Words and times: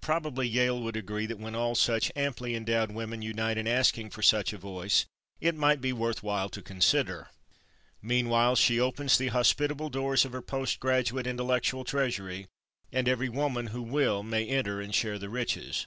Probably 0.00 0.48
Yale 0.48 0.80
would 0.82 0.96
agree 0.96 1.26
that 1.26 1.38
when 1.38 1.54
all 1.54 1.76
such 1.76 2.10
amply 2.16 2.56
endowed 2.56 2.90
women 2.90 3.22
unite 3.22 3.56
in 3.56 3.68
asking 3.68 4.10
for 4.10 4.20
such 4.20 4.52
a 4.52 4.58
voice, 4.58 5.06
it 5.40 5.54
might 5.54 5.80
be 5.80 5.92
worth 5.92 6.24
while 6.24 6.48
to 6.48 6.60
consider. 6.60 7.28
Meanwhile 8.02 8.56
she 8.56 8.80
opens 8.80 9.16
the 9.16 9.28
hospitable 9.28 9.88
doors 9.88 10.24
of 10.24 10.32
her 10.32 10.42
post 10.42 10.80
graduate 10.80 11.28
intellectual 11.28 11.84
treasury, 11.84 12.48
and 12.90 13.08
every 13.08 13.28
woman 13.28 13.68
who 13.68 13.82
will 13.82 14.24
may 14.24 14.44
enter 14.44 14.80
and 14.80 14.92
share 14.92 15.20
the 15.20 15.28
riches. 15.30 15.86